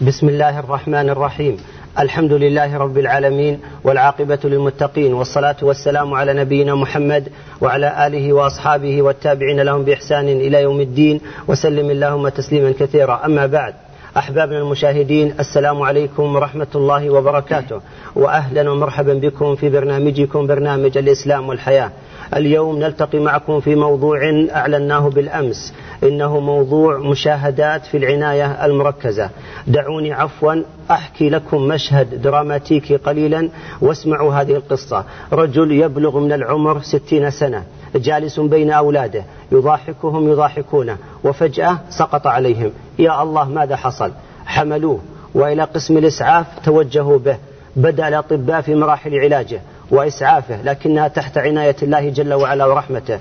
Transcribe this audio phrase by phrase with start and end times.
[0.00, 1.56] بسم الله الرحمن الرحيم.
[1.98, 7.28] الحمد لله رب العالمين والعاقبة للمتقين والصلاة والسلام على نبينا محمد
[7.60, 13.20] وعلى آله وأصحابه والتابعين لهم بإحسان إلى يوم الدين وسلم اللهم تسليما كثيرا.
[13.24, 13.74] أما بعد
[14.16, 17.80] أحبابنا المشاهدين السلام عليكم ورحمة الله وبركاته.
[18.16, 21.90] وأهلا ومرحبا بكم في برنامجكم برنامج الإسلام والحياة.
[22.34, 29.30] اليوم نلتقي معكم في موضوع أعلناه بالأمس إنه موضوع مشاهدات في العناية المركزة.
[29.66, 30.54] دعوني عفوا
[30.90, 33.48] أحكي لكم مشهد دراماتيكي قليلا
[33.80, 35.04] واسمعوا هذه القصة.
[35.32, 37.62] رجل يبلغ من العمر ستين سنة
[37.96, 42.70] جالس بين أولاده يضاحكهم يضاحكونه وفجأة سقط عليهم.
[42.98, 44.12] يا الله ماذا حصل؟
[44.46, 45.00] حملوه
[45.34, 47.36] وإلى قسم الإسعاف توجهوا به.
[47.76, 49.60] بدأ الأطباء في مراحل علاجه.
[49.90, 53.18] وإسعافه لكنها تحت عناية الله جل وعلا ورحمته.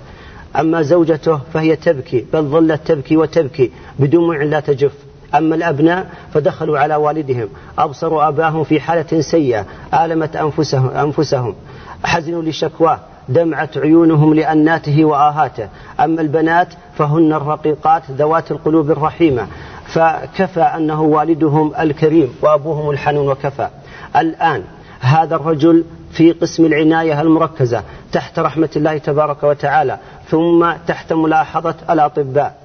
[0.60, 4.92] أما زوجته فهي تبكي بل ظلت تبكي وتبكي بدموع لا تجف.
[5.36, 11.56] أما الأبناء فدخلوا على والدهم أبصروا أباهم في حالة سيئة آلمت أنفسهم, أنفسهم.
[12.04, 15.68] حزنوا لشكواه دمعت عيونهم لأناته وآهاته.
[16.00, 16.68] أما البنات
[16.98, 19.48] فهن الرقيقات ذوات القلوب الرحيمة.
[19.86, 23.68] فكفى أنه والدهم الكريم وأبوهم الحنون وكفى.
[24.16, 24.64] الآن
[25.06, 29.98] هذا الرجل في قسم العناية المركزة تحت رحمة الله تبارك وتعالى
[30.30, 32.56] ثم تحت ملاحظة الأطباء.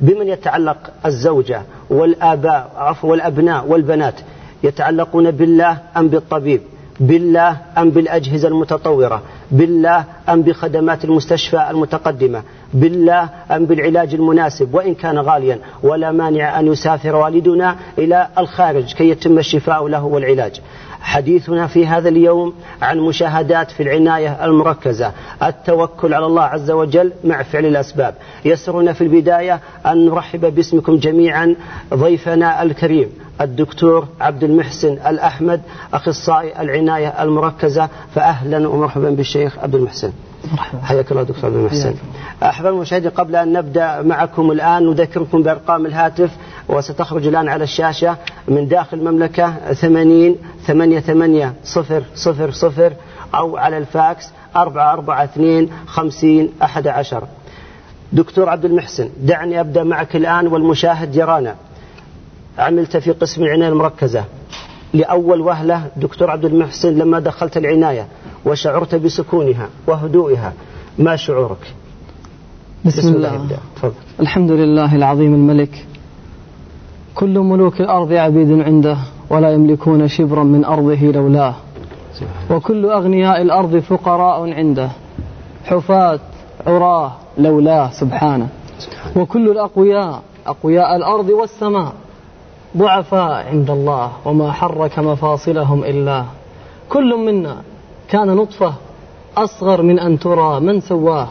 [0.00, 4.14] بمن يتعلق الزوجة والآباء عفوا والأبناء والبنات
[4.62, 6.60] يتعلقون بالله أم بالطبيب؟
[7.00, 12.42] بالله أم بالأجهزة المتطورة؟ بالله أم بخدمات المستشفى المتقدمة؟
[12.74, 19.08] بالله أم بالعلاج المناسب؟ وإن كان غاليا ولا مانع أن يسافر والدنا إلى الخارج كي
[19.08, 20.60] يتم الشفاء له والعلاج.
[21.00, 27.42] حديثنا في هذا اليوم عن مشاهدات في العناية المركزة التوكل على الله عز وجل مع
[27.42, 28.14] فعل الأسباب.
[28.44, 31.56] يسرنا في البداية أن نرحب باسمكم جميعا
[31.94, 33.08] ضيفنا الكريم
[33.40, 35.60] الدكتور عبد المحسن الأحمد
[35.94, 40.12] أخصائي العناية المركزة فأهلا ومرحبا بالشيخ عبد المحسن.
[40.52, 40.82] مرحبا.
[40.82, 41.94] حياك الله دكتور عبد المحسن.
[42.42, 46.30] أحباب المشاهدين قبل أن نبدأ معكم الآن نذكركم بأرقام الهاتف
[46.68, 48.16] وستخرج الآن على الشاشة
[48.48, 50.36] من داخل المملكة ثمانين
[50.66, 52.92] ثمانية ثمانية صفر صفر صفر
[53.34, 57.24] أو على الفاكس أربعة أربعة اثنين خمسين أحد عشر.
[58.12, 61.54] دكتور عبد المحسن دعني أبدأ معك الآن والمشاهد يرانا.
[62.58, 64.24] عملت في قسم العناية المركزة.
[64.94, 68.06] لأول وهلة دكتور عبد المحسن لما دخلت العناية
[68.44, 70.52] وشعرت بسكونها وهدوئها.
[70.98, 71.74] ما شعورك؟
[72.84, 73.92] بسم, بسم الله, الله تفضل.
[74.20, 75.86] الحمد لله العظيم الملك.
[77.14, 78.96] كل ملوك الأرض عبيد عنده
[79.30, 81.54] ولا يملكون شبرا من أرضه لولاه
[82.50, 84.90] وكل أغنياء الأرض فقراء عنده.
[85.64, 86.20] حفاة
[86.66, 88.48] عراة لولاه سبحانه.
[89.16, 91.92] وكل الأقوياء أقوياء الأرض والسماء.
[92.76, 96.24] ضعفاء عند الله وما حرك مفاصلهم إلا.
[96.88, 97.56] كل منا
[98.10, 98.74] كان نطفة
[99.36, 101.28] أصغر من أن ترى من سواه.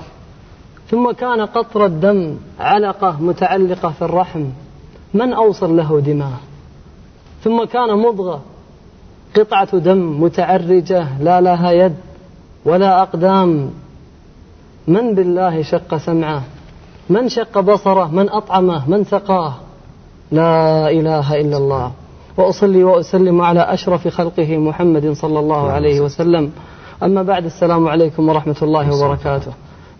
[0.91, 4.45] ثم كان قطر الدم علقة متعلقة في الرحم.
[5.13, 6.39] من أوصل له دماء؟
[7.43, 8.41] ثم كان مضغة
[9.35, 11.95] قطعة دم متعرجة لا لها يد
[12.65, 13.71] ولا أقدام.
[14.87, 16.43] من بالله شق سمعه؟
[17.09, 19.53] من شق بصره؟ من أطعمه؟ من سقاه؟
[20.31, 21.91] لا إله إلا الله.
[22.37, 26.51] وأصلي وأسلم على أشرف خلقه محمد صلى الله عليه وسلم.
[27.03, 29.51] أما بعد السلام عليكم ورحمة الله وبركاته.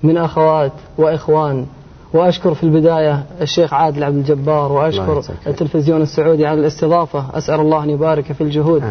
[0.03, 1.66] من أخوات وإخوان
[2.14, 7.25] وأشكر في البداية الشيخ عادل عبد الجبار وأشكر التلفزيون السعودي على الاستضافة.
[7.34, 8.84] أسأل الله أن يبارك في الجهود.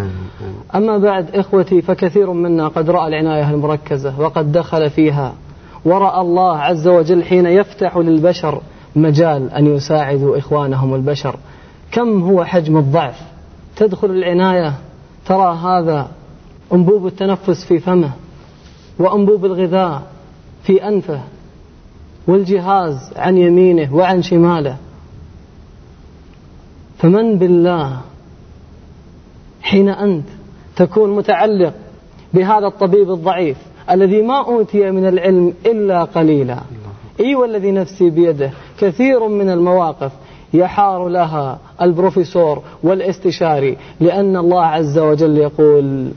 [0.74, 5.32] أما بعد إخوتي فكثير منا قد رأى العناية المركزة وقد دخل فيها.
[5.84, 8.60] ورأى الله عز وجل حين يفتح للبشر
[8.96, 11.36] مجال أن يساعدوا إخوانهم البشر.
[11.92, 13.35] كم هو حجم الضعف؟
[13.76, 14.74] تدخل العناية
[15.26, 16.10] ترى هذا
[16.72, 18.10] أنبوب التنفس في فمه
[18.98, 20.02] وأنبوب الغذاء
[20.62, 21.20] في أنفه
[22.26, 24.76] والجهاز عن يمينه وعن شماله.
[26.98, 28.00] فمن بالله
[29.62, 30.26] حين أنت
[30.76, 31.74] تكون متعلق
[32.34, 33.56] بهذا الطبيب الضعيف
[33.90, 36.58] الذي ما أوتي من العلم إلا قليلا.
[37.20, 40.12] إي والذي نفسي بيده كثير من المواقف.
[40.56, 46.08] يحار لها البروفيسور والاستشاري لأن الله عز وجل يقول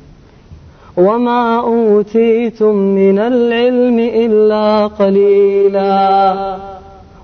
[0.97, 6.57] وما أوتيتم من العلم إلا قليلا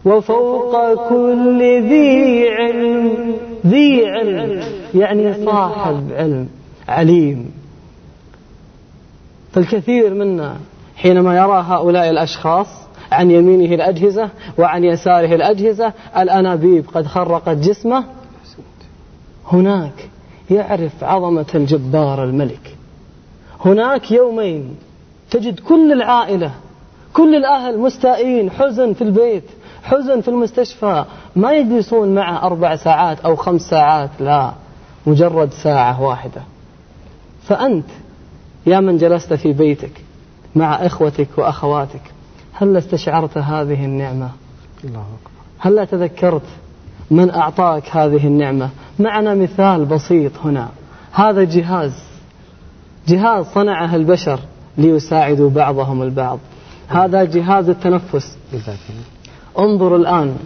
[0.06, 1.60] وفوق كل
[1.90, 3.36] ذي علم.
[3.68, 4.64] ذي علم
[4.96, 6.48] يعني صاحب علم
[6.88, 7.52] عليم.
[9.52, 10.56] فالكثير منا
[10.96, 15.94] حينما يرى هؤلاء الأشخاص عن يمينه الأجهزة وعن يساره الأجهزة.
[16.18, 18.04] الأنابيب قد خرقت جسمه.
[19.48, 20.10] هناك
[20.52, 22.76] يعرف عظمة الجبار الملك.
[23.66, 24.76] هناك يومين
[25.32, 26.52] تجد كل العائلة
[27.14, 29.44] كل الأهل مستائين حزن في البيت
[29.84, 31.06] حزن في المستشفى
[31.36, 34.54] ما يجلسون معه أربع ساعات أو خمس ساعات لا
[35.06, 36.42] مجرد ساعة واحدة.
[37.44, 37.86] فأنت
[38.66, 40.02] يا من جلست في بيتك
[40.56, 42.02] مع إخوتك وأخواتك
[42.58, 44.30] هل استشعرت هذه النعمة؟
[44.84, 45.04] الله
[45.60, 46.42] هل تذكرت
[47.12, 48.70] من أعطاك هذه النعمة؟
[49.00, 50.70] معنا مثال بسيط هنا.
[51.12, 51.94] هذا جهاز.
[53.08, 54.40] جهاز صنعه البشر
[54.78, 56.40] ليساعدوا بعضهم البعض.
[56.88, 58.38] هذا جهاز التنفس.
[59.60, 60.38] انظر الآن.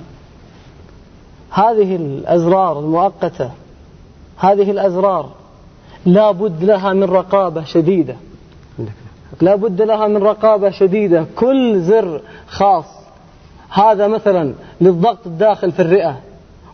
[1.51, 3.51] هذه الأزرار المؤقتة.
[4.37, 5.29] هذه الأزرار.
[6.05, 8.15] لا بد لها من رقابة شديدة.
[9.41, 11.25] لا بد لها من رقابة شديدة.
[11.35, 12.85] كل زر خاص.
[13.69, 16.19] هذا مثلا للضغط الداخل في الرئة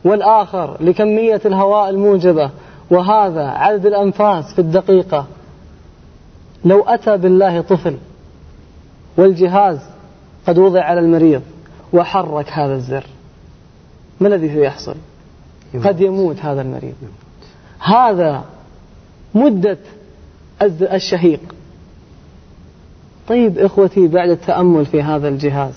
[0.05, 2.49] والآخر لكمية الهواء الموجبة
[2.91, 5.25] وهذا عدد الأنفاس في الدقيقة.
[6.65, 7.97] لو أتى بالله طفل
[9.17, 9.79] والجهاز
[10.47, 11.41] قد وضع على المريض
[11.93, 13.05] وحرك هذا الزر
[14.19, 14.95] ما الذي سيحصل
[15.85, 16.95] قد يموت هذا المريض.
[17.79, 18.43] هذا
[19.35, 19.77] مدة
[20.81, 21.39] الشهيق.
[23.27, 25.73] طيب إخوتي بعد التأمل في هذا الجهاز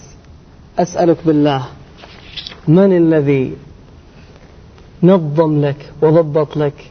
[0.78, 1.66] أسألك بالله
[2.68, 3.56] من الذي
[5.02, 6.90] نظم لك وضبط لك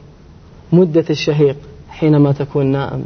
[0.71, 1.57] مدة الشهيق
[1.89, 3.05] حينما تكون نائم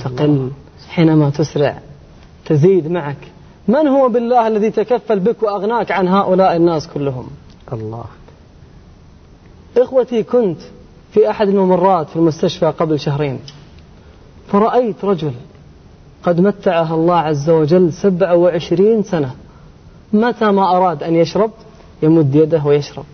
[0.00, 0.50] تقل
[0.88, 1.78] حينما تسرع
[2.46, 3.16] تزيد معك؟
[3.68, 7.26] من هو بالله الذي تكفل بك وأغناك عن هؤلاء الناس كلهم؟
[7.72, 8.04] الله.
[9.76, 10.58] إخوتي كنت
[11.12, 13.38] في أحد الممرات في المستشفى قبل شهرين
[14.48, 15.32] فرأيت رجل
[16.26, 19.34] قد متعه الله عز وجل سبع وعشرين سنة.
[20.12, 21.50] متى ما أراد أن يشرب
[22.02, 23.04] يمد يده ويشرب.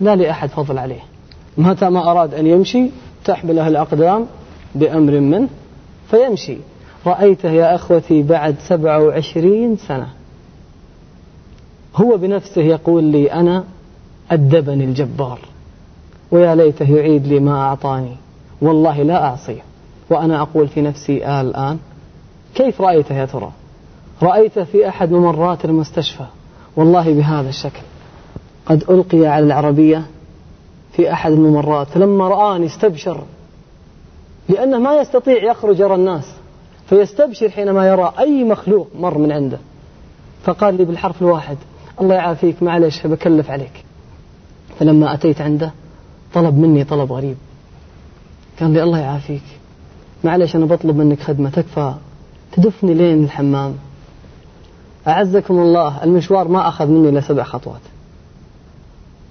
[0.00, 1.00] لا لأحد فضل عليه.
[1.58, 2.90] متى ما أراد أن يمشي
[3.24, 4.26] تحمله الأقدام
[4.74, 5.48] بأمر منه
[6.10, 6.56] فيمشي.
[7.06, 10.08] رأيته يا أخوتي بعد سبع وعشرين سنة.
[11.96, 13.64] هو بنفسه يقول لي أنا
[14.30, 15.38] أدبني الجبار.
[16.30, 18.16] ويا ليته يعيد لي ما أعطاني.
[18.62, 19.62] والله لا أعصيه.
[20.10, 21.78] وأنا أقول في نفسي آه الآن
[22.54, 23.52] كيف رأيته يا ترى؟
[24.22, 26.24] رأيته في أحد ممرات المستشفى.
[26.76, 27.82] والله بهذا الشكل.
[28.66, 30.06] قد ألقي على العربية
[30.92, 31.86] في أحد الممرات.
[31.86, 33.24] فلما رآني استبشر.
[34.48, 36.24] لأنه ما يستطيع يخرج يرى الناس.
[36.88, 39.58] فيستبشر حينما يرى أي مخلوق مر من عنده.
[40.44, 41.56] فقال لي بالحرف الواحد
[42.00, 43.84] الله يعافيك معلش بكلف عليك.
[44.78, 45.72] فلما أتيت عنده
[46.34, 47.36] طلب مني طلب غريب.
[48.60, 49.42] قال لي الله يعافيك
[50.24, 51.94] معلش أنا بطلب منك خدمة تكفى.
[52.56, 53.74] تدفني لين الحمام.
[55.08, 57.80] أعزكم الله المشوار ما أخذ مني إلا سبع خطوات.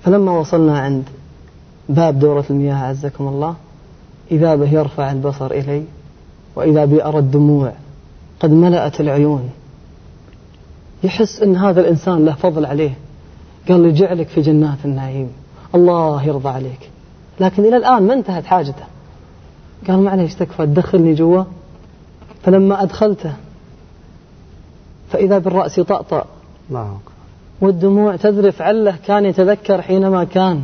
[0.03, 1.03] فلما وصلنا عند
[1.89, 3.55] باب دورة المياه أعزكم الله
[4.31, 5.83] إذا به يرفع البصر إلي
[6.55, 7.73] وإذا بي أرى الدموع
[8.39, 9.49] قد ملأت العيون.
[11.03, 12.93] يحس أن هذا الإنسان له فضل عليه.
[13.69, 15.29] قال لي جعلك في جنات النعيم.
[15.75, 16.89] الله يرضى عليك.
[17.39, 18.85] لكن إلى الآن ما انتهت حاجته.
[19.87, 21.43] قال معليش تكفى تدخلني جوا.
[22.43, 23.33] فلما أدخلته
[25.09, 26.25] فإذا بالرأس يطأطأ
[27.61, 30.63] والدموع تذرف عله كان يتذكر حينما كان.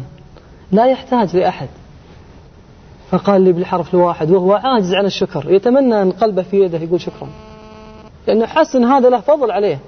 [0.72, 1.68] لا يحتاج لأحد.
[3.12, 7.30] فقال لي بالحرف الواحد وهو عاجز عن الشكر يتمنى أن قلبه في يده يقول شكرا.
[8.28, 9.80] لأنه حس أن هذا له فضل عليه.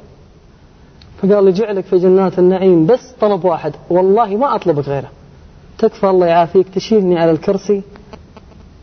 [1.22, 3.74] فقال لي جعلك في جنات النعيم بس طلب واحد.
[3.90, 5.10] والله ما أطلبك غيره.
[5.78, 7.82] تكفى الله يعافيك تشيلني على الكرسي.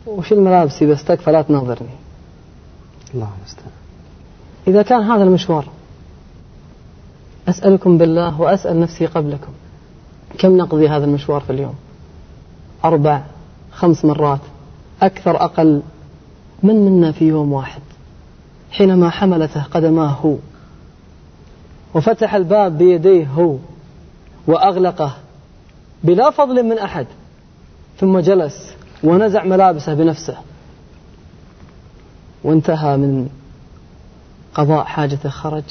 [0.07, 1.89] وشيل ملابسي بس تكفى لا تناظرني.
[3.13, 3.71] الله المستعان.
[4.67, 5.65] إذا كان هذا المشوار
[7.49, 9.51] أسألكم بالله وأسأل نفسي قبلكم
[10.37, 11.75] كم نقضي هذا المشوار في اليوم؟
[12.85, 13.21] أربع
[13.71, 14.39] خمس مرات
[15.01, 15.81] أكثر أقل
[16.63, 17.81] من منا في يوم واحد
[18.71, 20.35] حينما حملته قدماه هو
[21.93, 23.55] وفتح الباب بيديه هو
[24.47, 25.15] وأغلقه
[26.03, 27.07] بلا فضل من أحد
[27.99, 28.73] ثم جلس
[29.03, 30.37] ونزع ملابسه بنفسه.
[32.43, 33.27] وانتهى من
[34.53, 35.63] قضاء حاجته خرج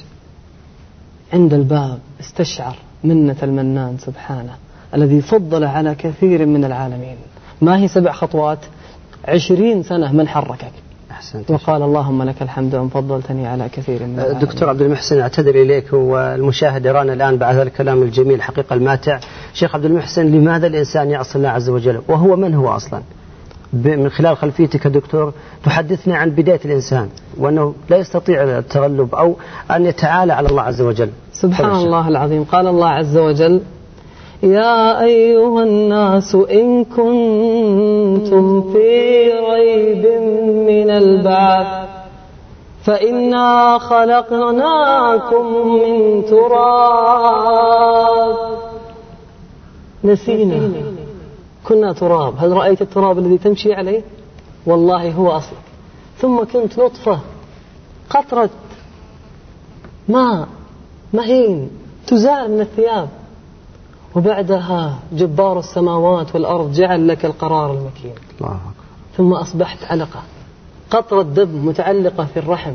[1.33, 4.55] عند الباب استشعر منة المنان سبحانه
[4.95, 7.17] الذي فضل على كثير من العالمين.
[7.61, 8.59] ما هي سبع خطوات؟
[9.29, 10.73] عشرين سنة من حركك.
[11.11, 11.51] أحسنت.
[11.51, 14.39] وقال اللهم لك الحمد أن فضلتني على كثير من العالمين.
[14.39, 19.19] دكتور عبد المحسن أعتذر إليك والمشاهد يرانا الآن بعد هذا الكلام الجميل حقيقة الماتع.
[19.55, 23.03] شيخ عبد المحسن لماذا الإنسان يعصي الله عز وجل؟ وهو من هو أصلا؟
[23.73, 25.33] من خلال خلفيتك دكتور
[25.65, 27.09] تحدثنا عن بداية الإنسان
[27.39, 29.35] وأنه لا يستطيع التغلب أو
[29.71, 31.11] أن يتعالى على الله عز وجل.
[31.33, 32.45] سبحان الله العظيم.
[32.45, 33.61] قال الله عز وجل
[34.43, 40.07] يا أيها الناس إن كنتم في ريب
[40.71, 41.89] من البعث
[42.85, 47.69] فإنا خلقناكم من تراب.
[50.05, 50.88] نسينا.
[51.65, 52.35] كنا تراب.
[52.39, 54.03] هل رأيت التراب الذي تمشي عليه؟
[54.67, 55.59] والله هو أصلك.
[56.19, 57.21] ثم كنت نطفة
[58.11, 58.51] قطرة
[60.09, 60.49] ماء
[61.15, 61.71] مهين
[62.07, 63.09] تزال من الثياب.
[64.15, 68.15] وبعدها جبار السماوات والأرض جعل لك القرار المكين.
[68.41, 68.61] الله
[69.17, 70.23] ثم أصبحت علقة.
[70.91, 72.73] قطرة دم متعلقة في الرحم.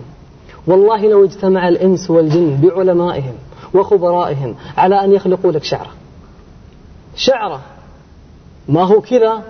[0.68, 3.34] والله لو اجتمع الإنس والجن بعلمائهم
[3.74, 5.92] وخبرائهم على أن يخلقوا لك شعرة.
[7.16, 7.62] شعرة
[8.70, 9.42] ما هو كذا؟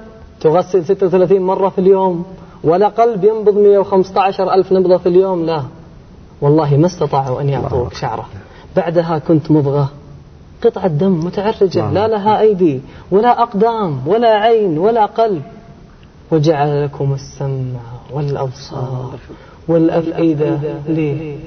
[0.42, 2.26] تغسل 36 مرة في اليوم
[2.64, 5.64] ولا قلب ينبض 115 ألف نبضة في اليوم لا.
[6.42, 8.26] والله ما استطاعوا أن يعطوك شعرة.
[8.76, 9.90] بعدها كنت مضغة.
[10.64, 15.42] قطعة دم متعرجة لا لها أيدي ولا أقدام ولا عين ولا قلب.
[16.32, 17.80] وجعل لكم السمع
[18.12, 19.20] والأبصار
[19.68, 21.38] والأفئدة ليه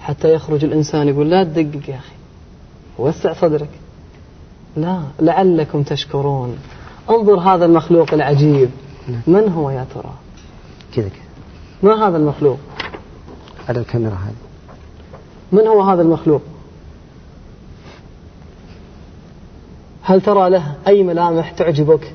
[0.00, 2.14] حتى يخرج الإنسان يقول لا تدقق يا أخي
[2.98, 3.70] وسع صدرك.
[4.80, 6.58] لا لعلكم تشكرون.
[7.10, 8.70] انظر هذا المخلوق العجيب.
[9.26, 10.12] من هو يا ترى؟
[10.94, 11.22] كذا كذا.
[11.82, 12.58] ما هذا المخلوق؟
[13.68, 14.34] على الكاميرا هذه.
[15.52, 16.42] من هو هذا المخلوق؟
[20.02, 22.14] هل ترى له أي ملامح تعجبك؟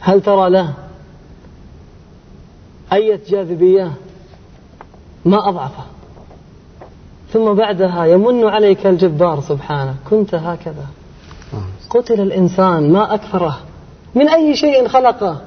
[0.00, 0.74] هل ترى له
[2.92, 3.92] أي جاذبية؟
[5.24, 5.84] ما أضعفه.
[7.32, 9.94] ثم بعدها يمن عليك الجبار سبحانه.
[10.10, 10.86] كنت هكذا.
[11.90, 13.58] قتل الإنسان ما أكثره
[14.14, 15.40] من أي شيء خلقه؟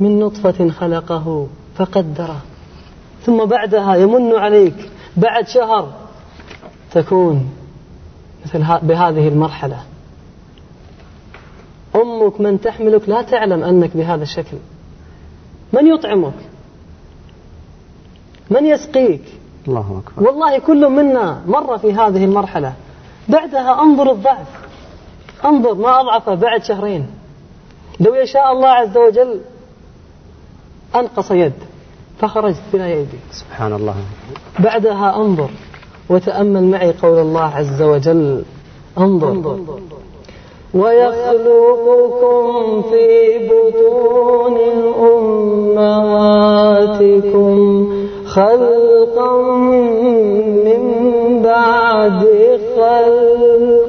[0.00, 2.40] من نطفة خلقه فقدره.
[3.22, 4.90] ثم بعدها يمن عليك.
[5.16, 5.92] بعد شهر
[6.92, 7.50] تكون
[8.44, 9.78] مثل بهذه المرحلة.
[11.94, 14.56] أمك من تحملك لا تعلم أنك بهذا الشكل.
[15.72, 16.34] من يطعمك؟
[18.50, 19.22] من يسقيك؟
[19.68, 20.28] الله أكبر.
[20.28, 22.72] والله كل منا مر في هذه المرحلة.
[23.28, 24.65] بعدها أنظر الضعف.
[25.48, 27.06] انظر ما أضعفه بعد شهرين.
[28.00, 29.40] لو يشاء الله عز وجل
[30.94, 31.52] أنقص يد
[32.20, 33.94] فخرجت بلا يدي سبحان الله.
[34.58, 35.50] بعدها انظر
[36.08, 38.44] وتأمل معي قول الله عز وجل.
[38.98, 39.58] انظر, انظر.
[40.74, 44.56] ويخلقكم في بطون
[45.78, 47.56] أمهاتكم
[48.26, 49.42] خلقا
[50.66, 50.82] من
[51.42, 52.26] بعد
[52.76, 53.85] خلق.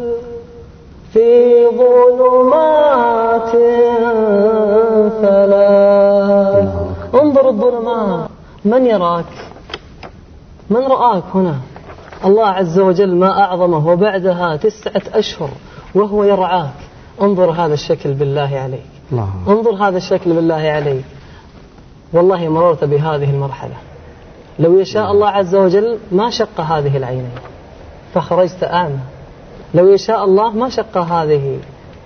[1.18, 3.52] في ظلمات
[5.22, 6.70] ثلاث.
[7.22, 8.30] انظر الظلمات.
[8.66, 9.26] من يراك؟
[10.70, 11.56] من رآك هنا؟
[12.26, 15.50] الله عز وجل ما أعظمه وبعدها تسعة أشهر
[15.96, 16.74] وهو يرعاك.
[17.22, 18.86] انظر هذا الشكل بالله عليك.
[19.12, 19.30] الله.
[19.48, 21.06] انظر هذا الشكل بالله عليك.
[22.14, 23.76] والله مررت بهذه المرحلة.
[24.60, 27.32] لو يشاء الله عز وجل ما شق هذه العينين.
[28.14, 29.17] فخرجت أعمى
[29.74, 31.60] لو يشاء الله ما شق هذه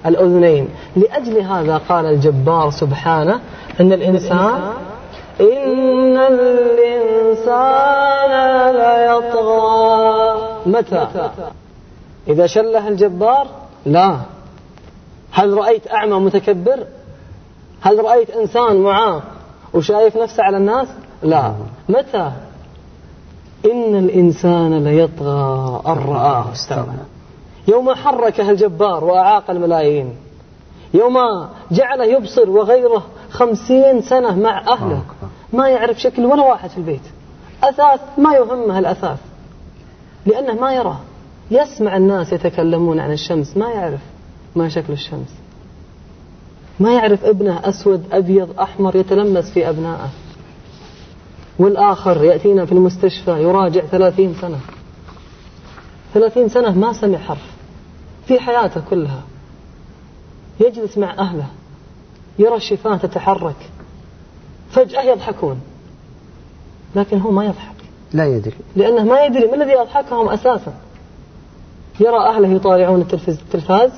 [0.06, 0.70] الأذنين.
[0.96, 3.40] لأجل هذا قال الجبار سبحانه
[3.80, 4.62] أن الإنسان
[5.42, 7.52] إن الإنسان
[8.76, 10.42] ليطغى.
[10.66, 11.08] متى؟
[12.28, 13.48] إذا شله الجبار؟
[13.86, 14.18] لا.
[15.32, 16.86] هل رأيت أعمى متكبر؟
[17.82, 19.24] هل رأيت إنسان معاق
[19.74, 20.88] وشايف نفسه على الناس؟
[21.24, 21.54] لا.
[21.90, 22.32] متى؟
[23.66, 25.82] إن الإنسان ليطغى.
[25.88, 27.11] أن رآه استغنى
[27.68, 30.16] يوم حركه الجبار وأعاق الملايين
[30.94, 31.16] يوم
[31.72, 35.02] جعله يبصر وغيره خمسين سنة مع أهله.
[35.54, 37.02] ما يعرف شكل ولا واحد في البيت.
[37.64, 39.20] أثاث ما يهمه الأثاث.
[40.26, 41.00] لأنه ما يراه.
[41.52, 44.00] يسمع الناس يتكلمون عن الشمس ما يعرف
[44.56, 45.30] ما شكل الشمس.
[46.80, 50.10] ما يعرف ابنه أسود أبيض أحمر يتلمس في أبنائه.
[51.60, 54.60] والآخر يأتينا في المستشفى يراجع ثلاثين سنة.
[56.14, 57.51] ثلاثين سنة ما سمع حرف.
[58.28, 59.22] في حياته كلها.
[60.60, 61.46] يجلس مع أهله.
[62.40, 63.70] يرى الشفاه تتحرك.
[64.72, 65.62] فجأة يضحكون.
[66.96, 67.76] لكن هو ما يضحك.
[68.14, 68.56] لا يدري.
[68.76, 70.74] لأنه ما يدري ما الذي أضحكهم أساسا.
[72.00, 73.92] يرى أهله يطالعون التلفاز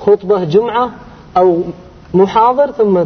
[0.00, 0.90] خطبة جمعة
[1.36, 1.62] أو
[2.14, 3.04] محاضر ثم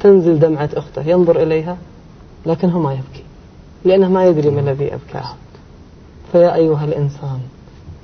[0.00, 1.02] تنزل دمعة أخته.
[1.08, 1.76] ينظر إليها
[2.46, 3.24] لكن هو ما يبكي.
[3.84, 5.34] لأنه ما يدري ما الذي أبكاه
[6.32, 7.40] فيا أيها الإنسان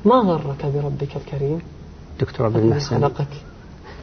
[0.05, 1.59] ما غرك بربك الكريم؟
[2.21, 3.01] دكتور عبد المحسن.
[3.01, 3.27] خلقك.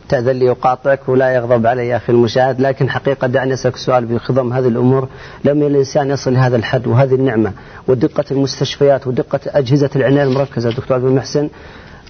[0.09, 4.53] تأذن لي أقاطعك ولا يغضب علي يا أخي المشاهد لكن حقيقة دعني أسألك سؤال بخضم
[4.53, 5.07] هذه الأمور.
[5.43, 7.53] لما الإنسان يصل لهذا الحد وهذه النعمة
[7.87, 11.49] ودقة المستشفيات ودقة أجهزة العناية المركزة دكتور عبد المحسن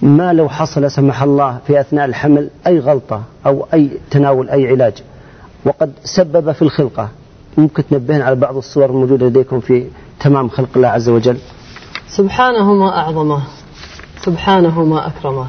[0.02, 4.68] ما لو حصل لا سمح الله في أثناء الحمل أي غلطة أو أي تناول أي
[4.68, 4.94] علاج؟
[5.64, 7.08] وقد سبب في الخلقة.
[7.58, 9.86] ممكن تنبهنا على بعض الصور الموجودة لديكم في
[10.20, 11.38] تمام خلق الله عز وجل؟
[12.08, 13.42] سبحانه ما أعظمه.
[14.26, 15.46] سبحانه ما أكرمه.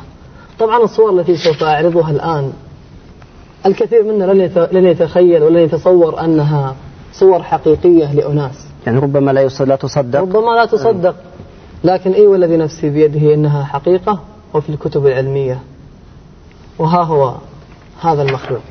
[0.60, 2.54] طبعا الصور التي سوف أعرضها الآن
[3.66, 4.24] الكثير منا
[4.72, 6.76] لن يتخيل ولن يتصور أنها
[7.14, 8.68] صور حقيقية لأناس.
[8.86, 10.20] يعني ربما لا لا تصدق.
[10.20, 11.16] ربما لا تصدق.
[11.84, 14.20] لكن أي والذي نفسي بيده إنها حقيقة
[14.54, 15.60] وفي الكتب العلمية.
[16.80, 17.36] وها هو
[18.02, 18.62] هذا المخلوق.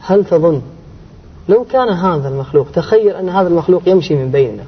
[0.00, 0.62] هل تظن
[1.48, 4.64] لو كان هذا المخلوق تخيل أن هذا المخلوق يمشي من بيننا؟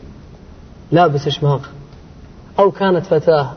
[0.93, 1.61] لابس شماغ
[2.59, 3.51] أو كانت فتاة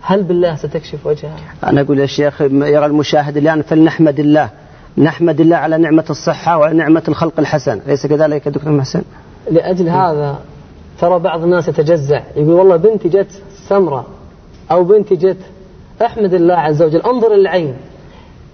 [0.00, 4.50] هل بالله ستكشف وجهها؟ أنا أقول يا شيخ يرى المشاهد الآن فلنحمد الله.
[4.98, 7.80] نحمد الله على نعمة الصحة وعلى نعمة الخلق الحسن.
[7.86, 9.02] أليس كذلك يا دكتور محسن؟
[9.50, 10.38] لأجل هذا
[11.00, 12.22] ترى بعض الناس يتجزع.
[12.36, 14.06] يقول والله بنتي جت سمرة
[14.70, 15.40] أو بنتي جت
[16.02, 17.00] أحمد الله عز وجل.
[17.00, 17.76] انظر العين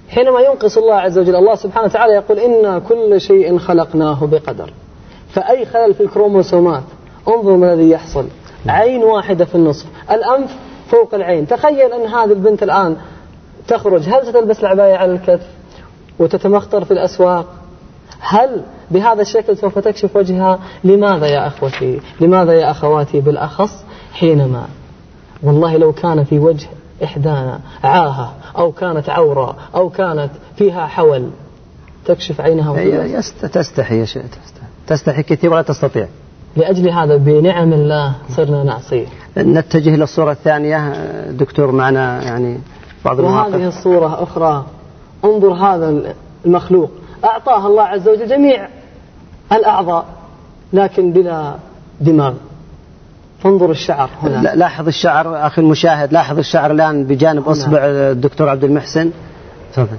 [0.09, 4.73] حينما ينقص الله عز وجل الله سبحانه وتعالى يقول إنا كل شيء خلقناه بقدر.
[5.33, 6.83] فأي خلل في الكروموسومات.
[7.29, 8.27] انظر ما الذي يحصل.
[8.67, 9.87] عين واحدة في النصف.
[10.11, 10.57] الأنف
[10.91, 11.47] فوق العين.
[11.47, 12.97] تخيل أن هذه البنت الآن
[13.69, 14.09] تخرج.
[14.09, 15.47] هل ستلبس العباية على الكتف
[16.19, 17.47] وتتمخطر في الأسواق؟
[18.21, 24.67] هل بهذا الشكل سوف تكشف وجهها؟ لماذا يا أخوتي؟ لماذا يا أخواتي بالأخص حينما؟
[25.43, 26.69] والله لو كان في وجه
[27.05, 31.31] إحدانا عاهة أو كانت عورة أو كانت فيها حول
[32.05, 32.73] تكشف عينها
[33.53, 34.62] تستحي يا شيخ تستحي.
[35.29, 36.07] كثير ولا تستطيع.
[36.57, 39.07] لأجل هذا بنعم الله صرنا نعصيه
[39.39, 40.93] نتجه إلى الصورة الثانية
[41.31, 42.61] دكتور معنا يعني
[43.05, 43.53] بعض المواقف.
[43.53, 44.67] وهذه الصورة أخرى.
[45.25, 46.15] انظر هذا
[46.47, 46.91] المخلوق.
[47.25, 48.69] أعطاه الله عز وجل جميع
[49.53, 50.05] الأعضاء
[50.73, 51.55] لكن بلا
[52.01, 52.35] دماغ.
[53.43, 54.55] فانظر الشعر هنا.
[54.55, 59.11] لاحظ الشعر أخي المشاهد لاحظ الشعر الآن بجانب أصبع الدكتور عبد المحسن.
[59.73, 59.97] تفضل.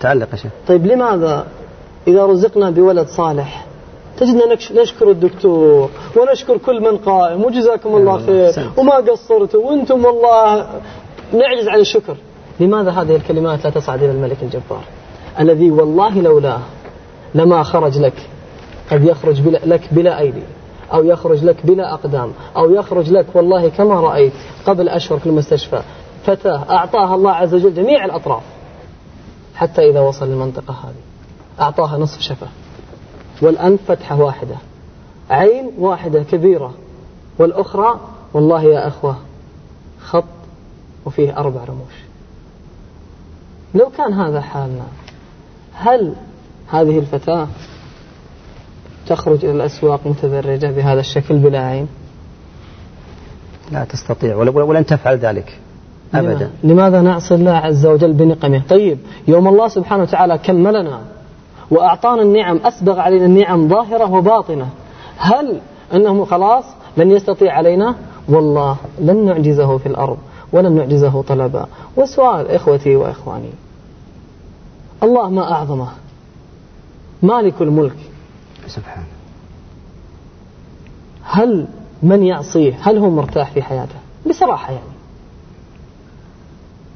[0.00, 0.52] تعلق يا شيخ.
[0.68, 1.46] طيب لماذا
[2.08, 3.66] إذا رزقنا بولد صالح
[4.18, 8.70] تجدنا نشكر الدكتور ونشكر كل من قائم وجزاكم الله خير.
[8.76, 9.64] وما قصرتوا.
[9.64, 10.66] وأنتم والله
[11.32, 12.16] نعجز عن الشكر.
[12.60, 14.84] لماذا هذه الكلمات لا تصعد إلى الملك الجبار؟
[15.40, 16.60] الذي والله لولاه
[17.34, 18.28] لما خرج لك
[18.90, 20.42] قد يخرج بلا لك بلا أيدي
[20.92, 24.32] أو يخرج لك بلا أقدام أو يخرج لك والله كما رأيت
[24.66, 25.82] قبل أشهر في المستشفى.
[26.26, 28.42] فتاة أعطاها الله عز وجل جميع الأطراف.
[29.54, 30.94] حتى إذا وصل للمنطقة هذه
[31.60, 32.46] أعطاها نصف شفة
[33.42, 34.56] والأنف فتحة واحدة.
[35.30, 36.74] عين واحدة كبيرة.
[37.38, 38.00] والأخرى
[38.34, 39.16] والله يا أخوة
[40.00, 40.24] خط
[41.06, 41.94] وفيه أربع رموش.
[43.74, 44.84] لو كان هذا حالنا
[45.74, 46.14] هل
[46.68, 47.48] هذه الفتاة
[49.06, 51.88] تخرج إلى الأسواق متدرجة بهذا الشكل بلا عين؟
[53.72, 55.58] لا تستطيع ولن تفعل ذلك.
[56.14, 56.50] أبدا.
[56.64, 61.00] لماذا نعصي الله عز وجل بنقمه؟ طيب يوم الله سبحانه وتعالى كملنا
[61.70, 64.68] وأعطانا النعم أسبغ علينا النعم ظاهرة وباطنة.
[65.16, 65.60] هل
[65.94, 66.64] أنه خلاص؟
[66.96, 67.94] لن يستطيع علينا؟
[68.28, 70.18] والله لن نعجزه في الأرض
[70.52, 71.66] ولن نعجزه طلبا.
[71.96, 73.50] وسؤال إخوتي وإخواني.
[75.02, 75.88] الله ما أعظمه؟
[77.22, 77.96] مالك الملك.
[78.66, 79.06] سبحانه
[81.22, 81.66] هل
[82.02, 83.94] من يعصيه؟ هل هو مرتاح في حياته؟
[84.28, 84.94] بصراحة يعني.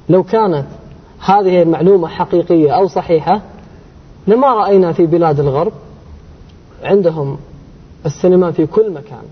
[0.08, 0.66] لو كانت
[1.20, 3.40] هذه المعلومة حقيقية أو صحيحة
[4.28, 5.72] لما رأينا في بلاد الغرب
[6.82, 7.38] عندهم
[8.06, 9.22] السينما في كل مكان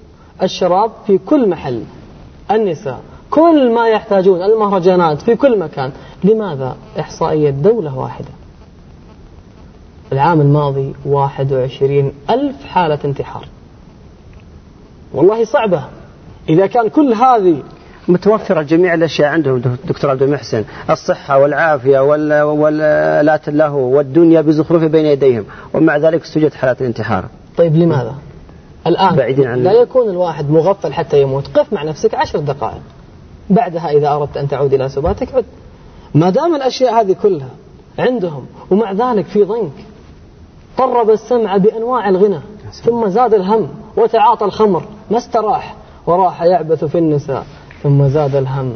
[0.43, 1.83] الشراب في كل محل
[2.51, 5.93] النساء كل ما يحتاجون المهرجانات في كل مكان.
[6.25, 8.29] لماذا إحصائية دولة واحدة؟
[10.13, 13.49] العام الماضي 21 ألف حالة انتحار.
[15.15, 15.85] والله صعبة.
[16.49, 17.63] إذا كان كل هذه
[18.09, 20.65] متوفرة جميع الأشياء عندهم دكتور عبد المحسن.
[20.91, 21.99] الصحة والعافية
[22.45, 27.25] والآلات اللهو والدنيا بزخرفها بين يديهم ومع ذلك استوجد حالات الانتحار.
[27.57, 28.15] طيب لماذا؟
[28.87, 31.59] الآن بعيدين عن لا يكون الواحد مغفل حتى يموت.
[31.59, 32.83] قف مع نفسك عشر دقائق.
[33.51, 35.45] بعدها إذا أردت أن تعود إلى سباتك عد.
[36.15, 37.51] ما دام الأشياء هذه كلها
[37.99, 39.73] عندهم ومع ذلك في ضنك
[40.79, 42.41] طرب السمع بأنواع الغنى
[42.73, 45.75] ثم زاد الهم وتعاطى الخمر ما استراح؟
[46.07, 47.47] وراح يعبث في النساء.
[47.87, 48.73] ثم زاد الهم.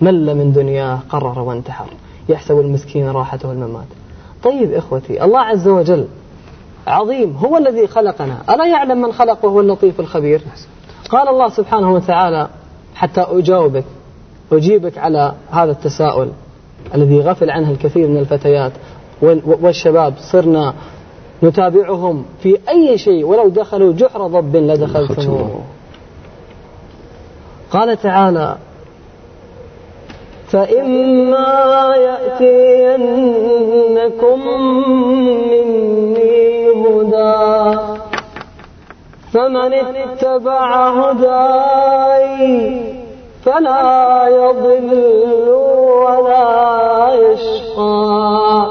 [0.00, 1.86] مل من دنياه قرر وانتحر.
[2.28, 3.86] يحسب المسكين راحته الممات.
[4.44, 6.04] طيب إخوتي الله عز وجل
[6.86, 8.36] عظيم هو الذي خلقنا.
[8.50, 10.42] ألا يعلم من خلق وهو اللطيف الخبير.
[11.10, 12.48] قال الله سبحانه وتعالى
[12.94, 13.84] حتى أجاوبك
[14.52, 16.28] أجيبك على هذا التساؤل
[16.94, 18.72] الذي غفل عنه الكثير من الفتيات
[19.62, 20.14] والشباب.
[20.18, 20.74] صرنا
[21.42, 25.60] نتابعهم في أي شيء ولو دخلوا جحر ضب لدخلتموه.
[27.72, 28.56] قال تعالى
[30.52, 33.18] فإما يأتينكم
[35.50, 37.78] مني هدى
[39.32, 42.82] فمن اتبع هداي
[43.44, 45.48] فلا يضل
[46.04, 48.66] ولا يشقى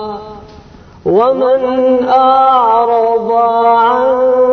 [1.06, 4.49] ومن أعرض عن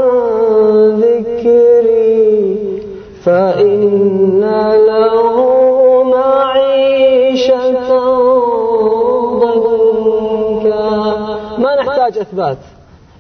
[12.07, 12.59] ما نحتاج إثبات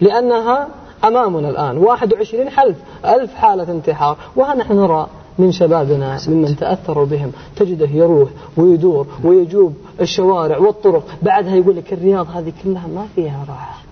[0.00, 0.68] لأنها
[1.04, 1.78] أمامنا الآن.
[1.78, 4.16] 21 حلف ألف حالة انتحار.
[4.36, 5.06] ونحن نرى
[5.38, 11.04] من شبابنا ممن تأثروا بهم تجده يروح ويدور ويجوب الشوارع والطرق.
[11.22, 13.82] بعدها يقول لك الرياض هذه كلها ما فيها راحة.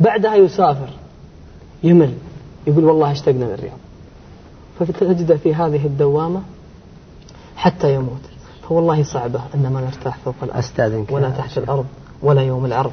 [0.00, 0.88] بعدها يسافر
[1.82, 2.14] يمل
[2.66, 3.78] يقول والله اشتقنا للرياض.
[4.78, 6.42] فتجده في هذه الدوامة
[7.56, 8.20] حتى يموت.
[8.68, 11.86] فوالله صعبة أن ما نرتاح فوق الأرض ولا تحت الأرض
[12.22, 12.92] ولا يوم العرض.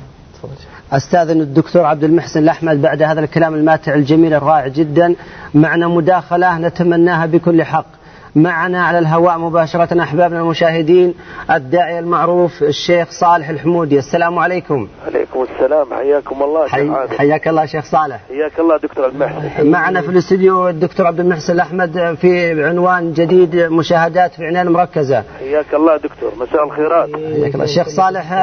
[0.91, 5.15] أستاذن الدكتور عبد المحسن الأحمد بعد هذا الكلام الماتع الجميل الرائع جدا
[5.53, 7.85] معنا مداخلة نتمناها بكل حق.
[8.35, 11.13] معنا على الهواء مباشرة أحبابنا المشاهدين
[11.51, 13.97] الداعية المعروف الشيخ صالح الحمودي.
[13.97, 14.87] السلام عليكم.
[15.07, 16.91] عليكم السلام حياكم الله حي...
[17.17, 18.19] حياك الله شيخ صالح.
[18.29, 19.71] حياك الله دكتور المحسن.
[19.71, 25.73] معنا في الاستديو الدكتور عبد المحسن الأحمد في عنوان جديد مشاهدات في عناية مركزة حياك
[25.73, 27.09] الله دكتور مساء الخيرات.
[27.15, 27.65] حياك الله.
[27.65, 28.33] الشيخ صالح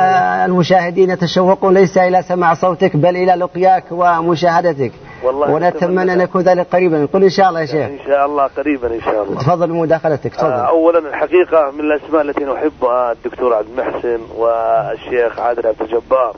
[0.44, 4.92] المشاهدين يتشوقون ليس إلى سماع صوتك بل إلى لقياك ومشاهدتك.
[5.24, 7.08] والله ونتمنى أن يكون ذلك قريبا.
[7.12, 7.86] قل إن شاء الله يا شيخ.
[7.86, 9.40] إن شاء الله قريبا إن شاء الله.
[9.40, 10.46] تفضل مداخلتك تفضل.
[10.46, 16.36] آه أولا الحقيقة من الأسماء التي نحبها الدكتور عبد المحسن والشيخ عادل عبد الجبار.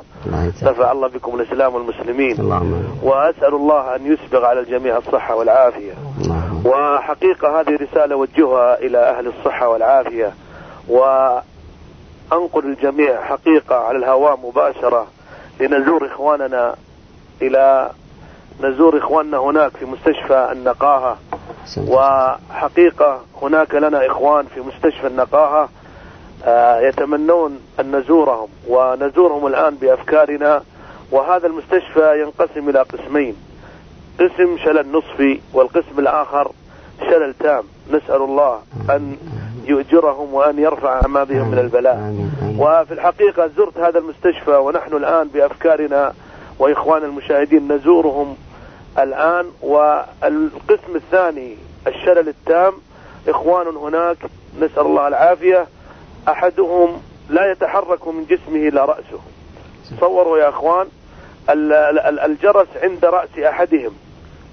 [0.62, 2.40] نفع الله بكم الإسلام والمسلمين.
[2.40, 5.92] اللهم وأسأل الله أن يسبغ على الجميع الصحة والعافية.
[6.20, 6.66] اللهم.
[6.66, 10.32] وحقيقة هذه رسالة وجهها إلى أهل الصحة والعافية.
[10.88, 11.44] وأنقل
[12.64, 15.06] الجميع حقيقة على الهواء مباشرة
[15.60, 16.74] لنزور إخواننا
[17.42, 17.90] إلى
[18.60, 21.16] نزور إخواننا هناك في مستشفى النقاهة.
[21.88, 25.68] وحقيقة هناك لنا إخوان في مستشفى النقاهة.
[26.44, 30.62] آه، يتمنون أن نزورهم ونزورهم الآن بأفكارنا.
[31.10, 33.36] وهذا المستشفى ينقسم إلى قسمين.
[34.20, 36.52] قسم شلل نصفي والقسم الآخر
[37.00, 37.64] شلل تام.
[37.90, 38.58] نسأل الله
[38.90, 39.16] أن
[39.64, 42.14] يؤجرهم وأن يرفع ما بهم من البلاء.
[42.58, 46.12] وفي الحقيقة زرت هذا المستشفى ونحن الآن بأفكارنا.
[46.58, 48.36] وإخوان المشاهدين نزورهم
[48.98, 52.72] الآن والقسم الثاني الشلل التام.
[53.28, 54.16] إخوان هناك
[54.60, 55.66] نسأل الله العافية.
[56.28, 59.20] أحدهم لا يتحرك من جسمه إلا رأسه.
[59.90, 60.86] تصوروا يا أخوان
[62.24, 63.92] الجرس عند رأس أحدهم.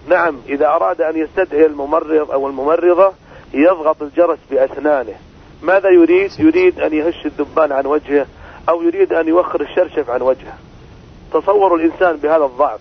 [0.07, 3.13] نعم إذا أراد أن يستدعي الممرض أو الممرضة
[3.53, 5.15] يضغط الجرس بأسنانه.
[5.61, 8.25] ماذا يريد؟ يريد أن يهش الذبان عن وجهه
[8.69, 10.57] أو يريد أن يوخر الشرشف عن وجهه.
[11.33, 12.79] تصوروا الإنسان بهذا الضعف.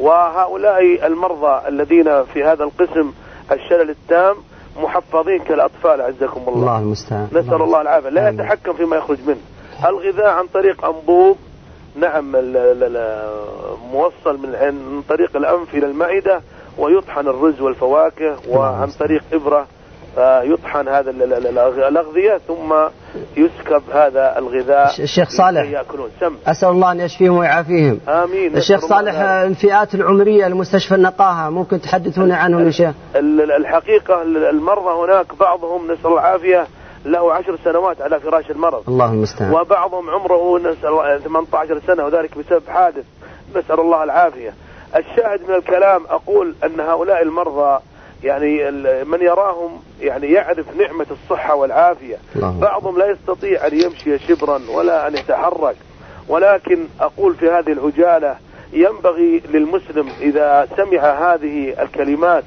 [0.00, 3.12] وهؤلاء المرضى الذين في هذا القسم
[3.52, 4.36] الشلل التام
[4.76, 6.60] محفظين كالأطفال عزكم الله.
[6.60, 7.28] الله المستعان.
[7.32, 8.08] نسأل الله, الله العافية.
[8.08, 9.40] لا يتحكم فيما يخرج منه.
[9.86, 11.36] الغذاء عن طريق أنبوب.
[11.96, 12.32] نعم
[13.92, 16.40] موصل من طريق الأنف إلى المعدة
[16.78, 19.66] ويطحن الرز والفواكه وعن طريق إبرة.
[20.18, 21.10] يطحن هذا
[21.88, 22.74] الأغذية ثم
[23.36, 26.10] يسكب هذا الغذاء الشيخ صالح يأكلون.
[26.20, 26.36] سم.
[26.46, 28.00] أسأل الله أن يشفيهم ويعافيهم.
[28.08, 28.56] آمين.
[28.56, 35.84] الشيخ صالح الفئات العمرية لمستشفى النقاهة ممكن تحدثونا عنهم يا شيخ؟ الحقيقة المرضى هناك بعضهم
[35.92, 36.66] نسأل الله العافية
[37.04, 38.82] له عشر سنوات على فراش المرض.
[38.88, 43.04] الله المستعان وبعضهم عمره نسأل الله 18 سنة وذلك بسبب حادث.
[43.56, 44.54] نسأل الله العافية.
[44.96, 47.80] الشاهد من الكلام أقول أن هؤلاء المرضى
[48.24, 48.70] يعني
[49.04, 52.16] من يراهم يعني يعرف نعمة الصحة والعافية.
[52.34, 55.76] بعضهم لا يستطيع أن يمشي شبرا ولا أن يتحرك.
[56.28, 58.36] ولكن أقول في هذه العجالة
[58.72, 62.44] ينبغي للمسلم إذا سمع هذه الكلمات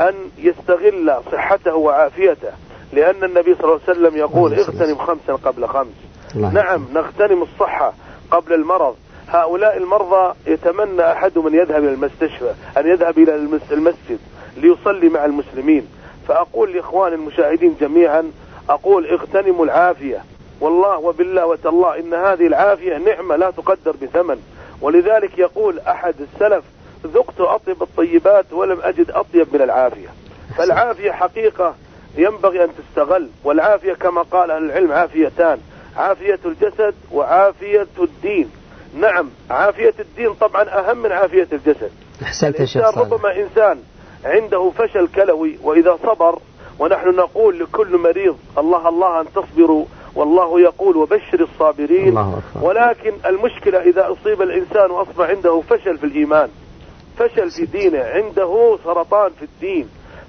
[0.00, 2.50] أن يستغل صحته وعافيته.
[2.92, 5.94] لأن النبي صلى الله عليه وسلم يقول اغتنم خمسا قبل خمس.
[6.34, 7.92] نعم نغتنم الصحة
[8.30, 8.96] قبل المرض.
[9.28, 13.34] هؤلاء المرضى يتمنى أحدهم أن يذهب إلى المستشفى أن يذهب إلى
[13.72, 14.18] المسجد.
[14.56, 15.88] ليصلي مع المسلمين.
[16.28, 18.32] فأقول لإخوان المشاهدين جميعا
[18.68, 20.24] أقول اغتنموا العافية.
[20.60, 24.36] والله وبالله وتالله إن هذه العافية نعمة لا تقدر بثمن.
[24.80, 26.64] ولذلك يقول أحد السلف
[27.06, 30.08] ذقت أطيب الطيبات ولم أجد أطيب من العافية.
[30.56, 31.74] فالعافية حقيقة
[32.16, 33.28] ينبغي أن تستغل.
[33.44, 35.58] والعافية كما قال أهل العلم عافيتان.
[35.96, 38.50] عافية الجسد وعافية الدين.
[38.94, 41.90] نعم عافية الدين طبعا أهم من عافية الجسد.
[42.22, 43.78] أحسنت يا شيخ ربما إنسان
[44.24, 46.38] عنده فشل كلوي وإذا صبر
[46.78, 52.40] ونحن نقول لكل مريض الله الله أن تصبروا والله يقول وبشر الصابرين الله.
[52.62, 56.48] ولكن المشكلة إذا أصيب الإنسان وأصبح عنده فشل في الإيمان
[57.18, 59.88] فشل في دينه عنده سرطان في الدين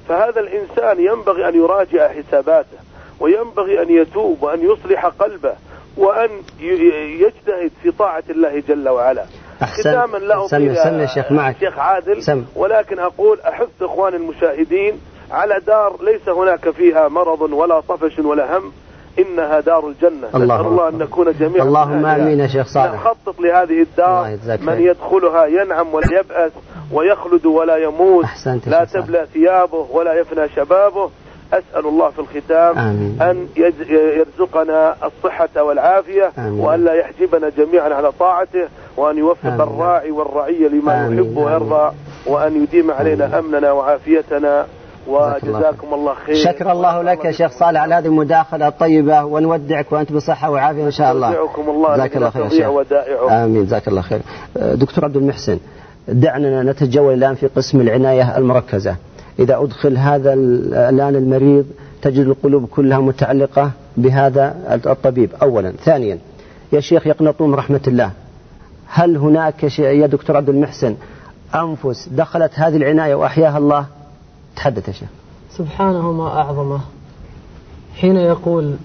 [0.10, 2.78] فهذا الإنسان ينبغي أن يراجع حساباته
[3.20, 5.54] وينبغي أن يتوب وأن يصلح قلبه
[5.98, 6.30] وأن
[7.20, 9.26] يجتهد في طاعة الله جل وعلا
[9.64, 11.56] أحسن ختاما لا أطيل سم يا شيخ معك.
[11.60, 12.24] شيخ عادل.
[12.24, 12.44] سم.
[12.56, 18.72] ولكن أقول أحث إخواني المشاهدين على دار ليس هناك فيها مرض ولا طفش ولا هم
[19.20, 20.28] إنها دار الجنة.
[20.36, 22.94] الله الله أن نكون جميعا اللهم آمين يا شيخ صالح.
[22.94, 24.38] نخطط لهذه الدار.
[24.62, 26.52] من يدخلها ينعم ولا يبأس
[26.92, 28.24] ويخلد ولا يموت.
[28.24, 31.10] أحسنت لا تبلى ثيابه ولا يفنى شبابه.
[31.54, 33.22] أسأل الله في الختام آمين.
[33.22, 33.48] أن
[33.90, 36.60] يرزقنا الصحة والعافية آمين.
[36.60, 38.68] وأن لا يحجبنا جميعا على طاعته.
[38.98, 39.62] وأن يوفق.
[39.62, 41.92] الراعي والرعية لما يحب ويرضى
[42.28, 44.66] وأن يديم علينا أمننا وعافيتنا.
[45.08, 46.36] وجزاكم الله خير.
[46.36, 50.92] شكر الله لك يا شيخ صالح على هذه المداخلة الطيبة ونودعك وأنت بصحة وعافية إن
[50.92, 51.32] شاء الله.
[51.32, 52.70] جزاكم الله جزاك الله خير يا شيخ.
[52.70, 53.44] ودائعه.
[53.44, 53.66] آمين.
[53.66, 54.22] جزاك الله خير.
[54.56, 55.58] دكتور عبد المحسن
[56.08, 58.96] دعنا نتجول الآن في قسم العناية المركزة.
[59.40, 61.66] إذا أدخل هذا الآن المريض
[62.02, 65.30] تجد القلوب كلها متعلقة بهذا الطبيب.
[65.42, 65.72] أولا.
[65.72, 66.18] ثانيا
[66.74, 68.12] يا شيخ يقنطون رحمة الله.
[68.94, 70.96] هل هناك يا دكتور عبد المحسن؟
[71.56, 73.86] أنفس دخلت هذه العناية وأحياها الله؟
[74.56, 75.10] تحدث يا شيخ.
[75.58, 76.80] سبحانه ما أعظمه.
[77.96, 78.76] حين يقول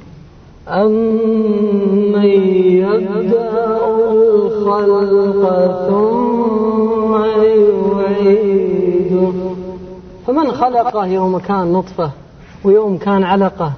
[0.69, 3.79] أمن يبدأ
[4.13, 5.43] الخلق
[5.89, 7.25] ثم
[8.05, 9.33] يعيده.
[10.27, 12.11] فمن خلقه يوم كان نطفة
[12.65, 13.73] ويوم كان علقة؟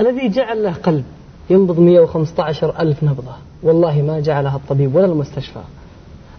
[0.00, 1.04] الذي جعل له قلب.
[1.50, 3.32] ينبض 115 ألف نبضة.
[3.62, 5.60] والله ما جعلها الطبيب ولا المستشفى.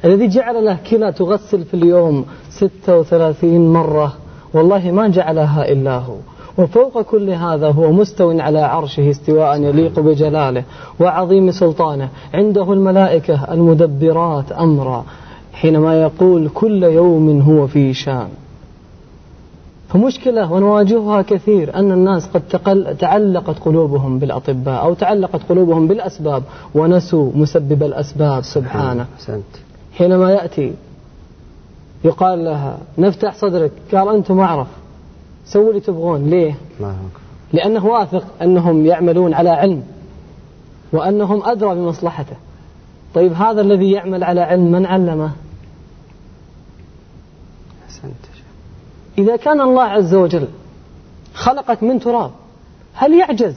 [0.06, 4.13] الذي جعل له كلى تغسل في اليوم 36 مرة
[4.54, 6.15] والله ما جعلها إلا هو.
[6.58, 10.63] وفوق كل هذا هو مستو على عرشه استواء يليق بجلاله
[11.00, 12.10] وعظيم سلطانه.
[12.34, 15.06] عنده الملائكة المدبرات أمرا
[15.54, 18.28] حينما يقول كل يوم هو في شان.
[19.89, 26.43] فمشكلة ونواجهها كثير أن الناس قد تقل تعلقت قلوبهم بالأطباء أو تعلقت قلوبهم بالأسباب
[26.75, 29.06] ونسوا مسبب الأسباب سبحانه.
[29.93, 30.73] حينما يأتي
[32.04, 34.67] يقال لها نفتح صدرك قال أنتم أعرف.
[35.45, 36.30] سووا اللي تبغون.
[36.30, 36.56] ليه؟
[37.54, 39.84] لأنه واثق أنهم يعملون على علم
[40.93, 42.36] وأنهم أدرى بمصلحته.
[43.15, 45.32] طيب هذا الذي يعمل على علم من علمه؟
[49.17, 50.48] إذا كان الله عز وجل
[51.34, 52.32] خلقك من تراب
[52.93, 53.56] هل يعجز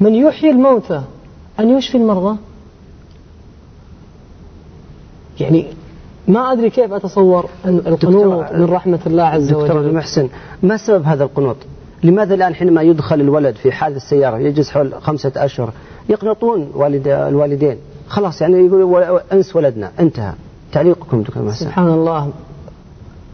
[0.00, 1.02] من يحيي الموتى
[1.60, 2.38] أن يشفي المرضى؟
[5.40, 5.66] يعني
[6.28, 9.66] ما أدري كيف أتصور القنوط من رحمة الله عز وجل.
[9.66, 10.28] دكتور المحسن
[10.62, 11.56] ما سبب هذا القنوط؟
[12.02, 15.72] لماذا الآن حينما يدخل الولد في حال السيارة يجلس حول خمسة أشهر
[16.08, 17.76] يقنطون والد الوالدين؟
[18.08, 20.32] خلاص يعني يقول أنس ولدنا انتهى.
[20.72, 21.64] تعليقكم دكتور محسن.
[21.64, 22.32] سبحان الله.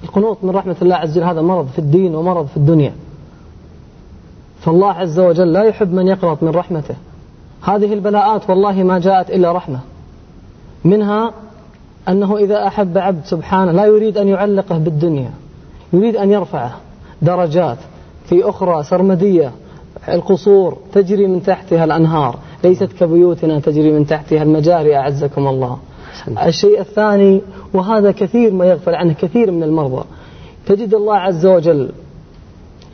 [0.04, 2.92] القنوط من رحمة الله عز وجل هذا مرض في الدين ومرض في الدنيا.
[4.60, 6.94] فالله عز وجل لا يحب من يقنط من رحمته.
[7.62, 9.78] هذه البلاءات والله ما جاءت إلا رحمة.
[10.84, 11.32] منها
[12.08, 15.30] أنه إذا أحب عبد سبحانه لا يريد أن يعلقه بالدنيا.
[15.92, 16.76] يريد أن يرفعه.
[17.22, 17.78] درجات.
[18.28, 19.52] في أخرى سرمدية.
[20.08, 22.38] القصور تجري من تحتها الأنهار.
[22.64, 25.78] ليست كبيوتنا تجري من تحتها المجاري أعزكم الله.
[26.46, 27.42] الشيء الثاني
[27.74, 30.04] وهذا كثير ما يغفل عنه كثير من المرضى.
[30.66, 31.90] تجد الله عز وجل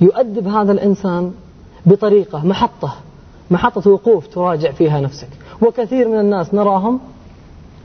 [0.01, 1.33] يؤدب هذا الإنسان
[1.87, 2.95] بطريقة محطة
[3.51, 5.29] محطة وقوف تراجع فيها نفسك.
[5.63, 7.01] وكثير من الناس نراهم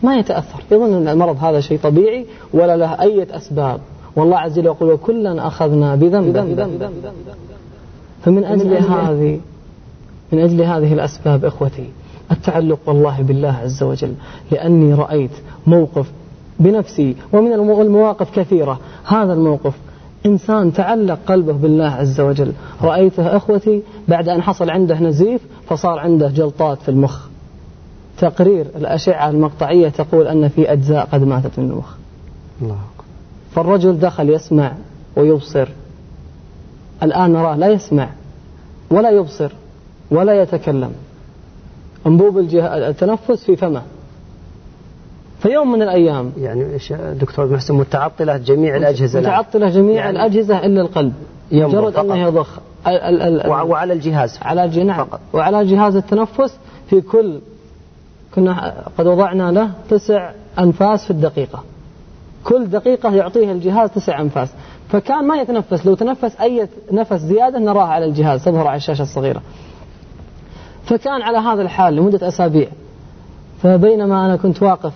[0.03, 3.79] ما يتأثر يظن أن المرض هذا شيء طبيعي ولا له أي أسباب.
[4.15, 6.37] والله عز وجل يقول وكلا أخذنا بذنب
[8.23, 9.39] فمن أجل هذه
[10.31, 11.89] من أجل هذه الأسباب إخوتي
[12.31, 14.13] التعلق والله بالله عز وجل
[14.51, 15.31] لأني رأيت
[15.67, 16.11] موقف
[16.59, 18.79] بنفسي ومن المواقف كثيرة.
[19.05, 19.73] هذا الموقف
[20.25, 22.53] إنسان تعلق قلبه بالله عز وجل.
[22.81, 27.27] رأيته أخوتي بعد أن حصل عنده نزيف فصار عنده جلطات في المخ.
[28.17, 31.93] تقرير الأشعة المقطعية تقول أن في أجزاء قد ماتت من المخ.
[32.61, 32.79] الله.
[33.55, 34.71] فالرجل دخل يسمع
[35.15, 35.67] ويبصر.
[37.03, 38.09] الآن نراه لا يسمع
[38.89, 39.51] ولا يبصر
[40.11, 40.91] ولا يتكلم.
[42.07, 43.81] أنبوب التنفس في فمه.
[45.45, 46.31] في يوم من الأيام.
[46.37, 46.77] يعني
[47.13, 51.13] دكتور محسن متعطلة جميع الأجهزة متعطلة جميع يعني الأجهزة إلا القلب.
[51.51, 52.59] مجرد أنه يضخ.
[53.47, 55.05] وعلى الجهاز على نعم.
[55.05, 55.19] فقط.
[55.33, 56.57] وعلى جهاز التنفس
[56.89, 57.39] في كل
[58.35, 61.63] كنا قد وضعنا له تسع أنفاس في الدقيقة.
[62.43, 64.49] كل دقيقة يعطيه الجهاز تسع أنفاس.
[64.89, 65.85] فكان ما يتنفس.
[65.85, 69.41] لو تنفس أي نفس زيادة نراها على الجهاز تظهر على الشاشة الصغيرة.
[70.85, 72.67] فكان على هذا الحال لمدة أسابيع.
[73.63, 74.93] فبينما أنا كنت واقف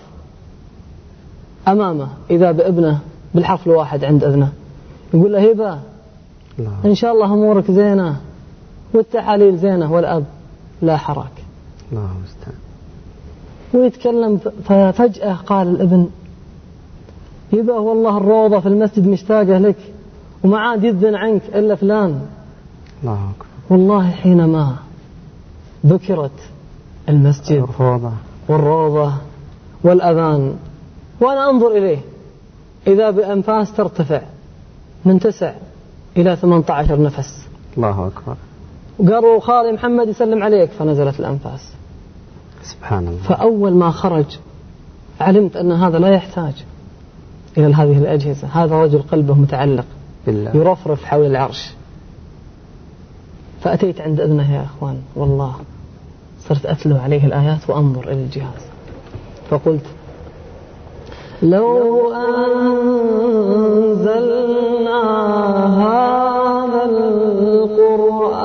[1.68, 2.98] أمامه إذا بابنه
[3.34, 4.52] بالحرف الواحد عند أذنه.
[5.14, 5.78] يقول له هبة
[6.84, 8.16] إن شاء الله أمورك زينة
[8.94, 10.24] والتحاليل زينة والأب
[10.82, 11.32] لا حراك.
[11.92, 12.08] الله
[13.74, 16.08] ويتكلم ففجأة قال الابن
[17.52, 19.76] يبا والله الروضة في المسجد مشتاقة لك
[20.44, 22.20] وما عاد يذن عنك إلا فلان.
[23.02, 23.46] الله أكبر.
[23.70, 24.76] والله حينما
[25.86, 26.30] ذكرت
[27.08, 28.12] المسجد الروضة.
[28.48, 29.12] والروضة
[29.84, 30.56] والأذان
[31.20, 31.98] وأنا أنظر إليه.
[32.86, 34.22] إذا بأنفاس ترتفع
[35.04, 35.52] من تسع
[36.16, 37.46] إلى 18 نفس.
[37.76, 38.36] الله أكبر.
[38.98, 41.72] وقالوا خالي محمد يسلم عليك فنزلت الأنفاس.
[42.62, 43.22] سبحان الله.
[43.22, 44.38] فأول ما خرج
[45.20, 46.52] علمت أن هذا لا يحتاج
[47.58, 48.48] إلى هذه الأجهزة.
[48.48, 49.84] هذا رجل قلبه متعلق.
[50.26, 50.56] بالله.
[50.56, 51.70] يرفرف حول العرش.
[53.62, 55.02] فأتيت عند أذنه يا أخوان.
[55.16, 55.54] والله
[56.48, 58.62] صرت أتلو عليه الآيات وأنظر إلى الجهاز.
[59.50, 59.84] فقلت
[61.42, 63.30] لو أنزلنا
[65.82, 68.42] هذا القرآن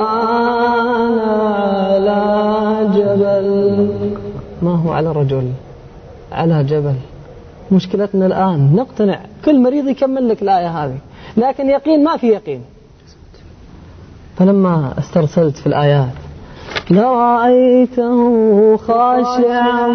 [1.18, 3.90] على جبل.
[4.62, 5.52] ما هو على رجل؟
[6.32, 6.94] على جبل.
[7.72, 9.20] مشكلتنا الآن نقتنع.
[9.44, 10.98] كل مريض يكمل لك الآية هذه.
[11.36, 12.62] لكن يقين ما في يقين.
[14.36, 16.25] فلما استرسلت في الآيات
[16.90, 19.86] لرأيته خاشعا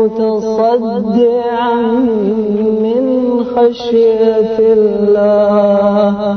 [0.00, 1.74] متصدعا
[2.82, 6.36] من خشية الله.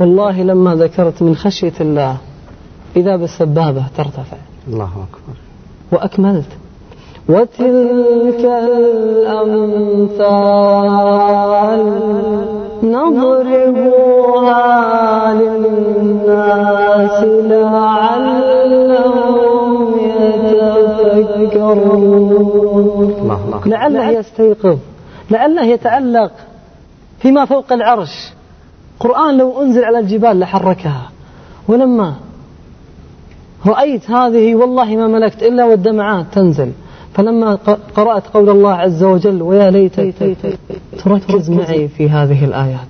[0.00, 2.16] والله لما ذكرت من خشية الله
[2.96, 4.36] إذا بالسبابة ترتفع.
[4.68, 5.36] الله أكبر.
[5.92, 6.48] وأكملت.
[7.28, 9.82] وتلك الأمثال
[12.82, 14.64] نضربها
[15.34, 19.12] للناس لعلهم
[21.48, 22.02] يتفكرون.
[23.66, 24.78] لعله يستيقظ
[25.30, 26.32] لعله يتعلق
[27.18, 28.32] فيما فوق العرش.
[29.00, 31.10] قرآن لو أنزل على الجبال لحركها.
[31.68, 32.14] ولما
[33.66, 36.72] رأيت هذه والله ما ملكت إلا والدمعات تنزل.
[37.14, 37.58] فلما
[37.94, 40.00] قرأت قول الله عز وجل ويا ليت
[41.04, 42.88] تركز معي في هذه الآيات.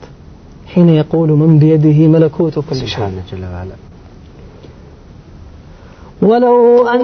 [0.66, 2.86] حين يقول من بيده ملكوت كل شيء.
[2.86, 3.74] سبحانه جل وعلا.
[6.22, 7.00] ولو أن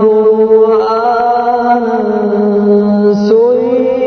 [0.00, 1.98] قرآنا
[3.28, 4.01] سيرت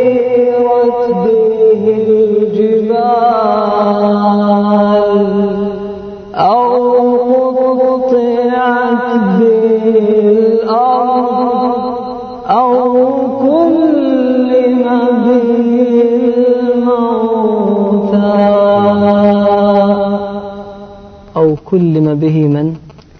[21.76, 22.76] كلم به من؟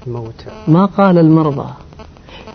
[0.08, 0.46] الموتى.
[0.68, 1.68] ما قال المرضى.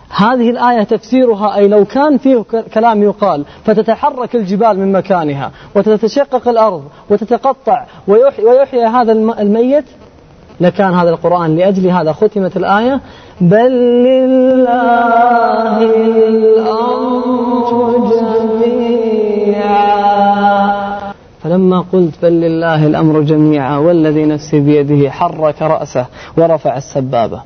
[0.09, 6.83] هذه الآية تفسيرها أي لو كان فيه كلام يقال فتتحرك الجبال من مكانها وتتشقق الأرض
[7.09, 9.85] وتتقطع ويحيي هذا الميت؟
[10.61, 13.01] لكان هذا القرآن لأجل هذا ختمت الآية.
[13.41, 13.71] بل
[14.05, 15.77] لله
[16.37, 17.71] الأمر
[18.11, 18.90] جميعا.
[21.43, 26.05] فلما قلت بل لله الأمر جميعا والذي نفسي بيده حرك رأسه
[26.37, 27.41] ورفع السبابة.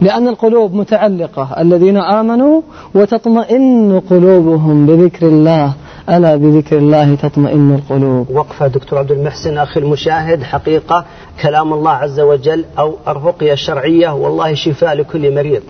[0.00, 1.48] لأن القلوب متعلقة.
[1.60, 2.60] الذين آمنوا
[2.94, 5.72] وتطمئن قلوبهم بذكر الله
[6.08, 8.30] ألا بذكر الله تطمئن القلوب.
[8.30, 11.04] وقفة دكتور عبد المحسن أخي المشاهد حقيقة
[11.42, 15.62] كلام الله عز وجل أو الرقية الشرعية والله شفاء لكل مريض.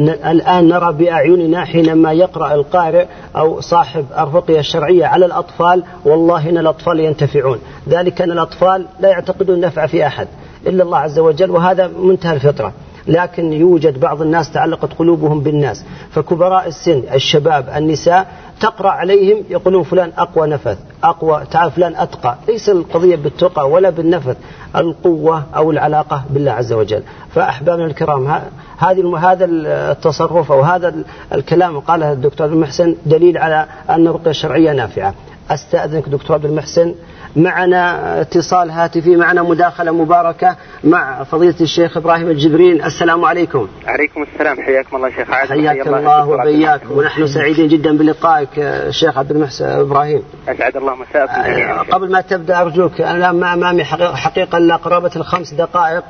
[0.00, 3.06] الآن نرى بأعيننا حينما يقرأ القارئ
[3.36, 7.58] أو صاحب الرقية الشرعية على الأطفال والله إن الأطفال ينتفعون.
[7.88, 10.28] ذلك أن الأطفال لا يعتقدون نفع في أحد
[10.66, 12.72] إلا الله عز وجل وهذا منتهى الفطرة.
[13.06, 15.84] لكن يوجد بعض الناس تعلقت قلوبهم بالناس.
[16.10, 18.26] فكبراء السن الشباب النساء
[18.60, 22.36] تقرأ عليهم يقولون فلان أقوى نفث أقوى تعال فلان أتقى.
[22.48, 24.36] ليس القضية بالتقى ولا بالنفث
[24.76, 27.02] القوة أو العلاقة بالله عز وجل.
[27.34, 28.40] فأحبابنا الكرام
[28.78, 30.94] هذه هذا التصرف أو هذا
[31.32, 35.14] الكلام قاله الدكتور المحسن دليل على أن الرقية الشرعية نافعة.
[35.50, 36.94] أستأذنك دكتور عبد المحسن
[37.36, 42.84] معنا اتصال هاتفي معنا مداخلة مباركة مع فضيلة الشيخ إبراهيم الجبرين.
[42.84, 43.68] السلام عليكم.
[43.86, 44.56] عليكم السلام.
[44.56, 45.50] حياكم الله شيخ عادل.
[45.50, 50.22] حياك الله وبياك ونحن سعيدين جدا بلقائك الشيخ عبد المحسن إبراهيم.
[50.48, 51.82] أسعد الله مساءكم جميعا.
[51.82, 56.04] قبل ما تبدأ أرجوك أنا ما أمامي حقيقة إلا قرابة الخمس دقائق.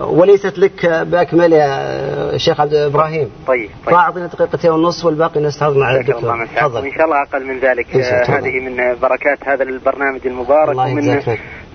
[0.00, 3.94] وليست لك بأكمل يا شيخ عبد إبراهيم طيب طيب.
[3.94, 6.18] فأعطينا دقيقتين ونص والباقي نستعرض مع الدكتور.
[6.18, 7.22] الله ما شاء الله.
[7.22, 7.96] أقل من ذلك.
[7.96, 11.22] آه، هذه من بركات هذا البرنامج المبارك الله ومن.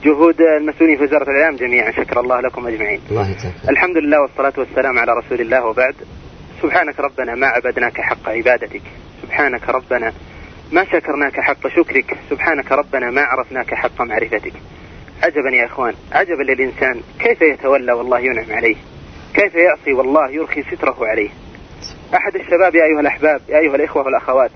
[0.03, 1.91] جهود المسؤولين في وزارة الإعلام جميعا.
[1.91, 3.01] شكر الله لكم أجمعين.
[3.11, 3.53] الله يجزاك.
[3.69, 5.95] الحمد لله والصلاة والسلام على رسول الله وبعد.
[6.61, 8.81] سبحانك ربنا ما عبدناك حق عبادتك.
[9.23, 10.13] سبحانك ربنا
[10.71, 12.17] ما شكرناك حق شكرك.
[12.29, 14.53] سبحانك ربنا ما عرفناك حق معرفتك.
[15.23, 18.75] عجبا يا إخوان عجبا للإنسان كيف يتولى والله ينعم عليه
[19.33, 21.29] كيف يعصي والله يرخي ستره عليه.
[22.15, 24.51] أحد الشباب يا أيها الأحباب يا أيها الإخوة والأخوات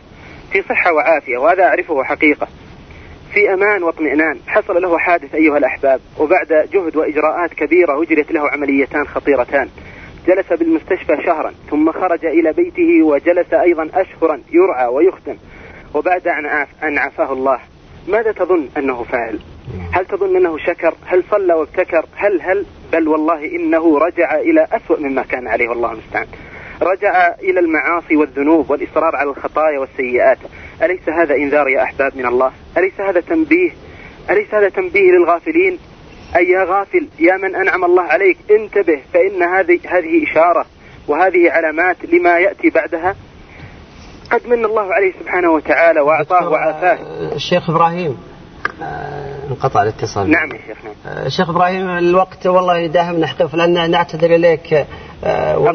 [0.51, 2.47] في صحة وعافية وهذا أعرفه حقيقة.
[3.33, 9.07] في أمان واطمئنان حصل له حادث أيها الأحباب وبعد جهد وإجراءات كبيرة أجريت له عمليتان
[9.07, 9.69] خطيرتان.
[10.27, 15.35] جلس بالمستشفى شهرا ثم خرج إلى بيته وجلس أيضا أشهرا يرعى ويختم.
[15.93, 17.59] وبعد أن عاف- أن عافاه الله
[18.07, 19.39] ماذا تظن أنه فعل؟
[19.91, 24.99] هل تظن أنه شكر؟ هل صلى وابتكر؟ هل هل؟ بل والله إنه رجع إلى أسوأ
[24.99, 26.27] مما كان عليه والله المستعان.
[26.81, 30.37] رجع إلى المعاصي والذنوب والإصرار على الخطايا والسيئات.
[30.83, 33.71] أليس هذا إنذار يا أحباب من الله؟ أليس هذا تنبيه؟
[34.29, 35.79] أليس هذا تنبيه للغافلين؟
[36.35, 40.65] أي يا غافل يا من أنعم الله عليك انتبه فإن هذه هذه إشارة
[41.07, 43.15] وهذه علامات لما يأتي بعدها.
[44.31, 46.93] قد من الله عليه سبحانه وتعالى وأعطاه وعافاه.
[46.93, 48.17] آه، الشيخ إبراهيم
[48.81, 50.29] آه، انقطع الاتصال.
[50.31, 51.17] نعم يا شيخ نعم.
[51.17, 54.73] آه، شيخ إبراهيم الوقت والله يداهم نحتف لأن نعتذر إليك
[55.23, 55.71] آه،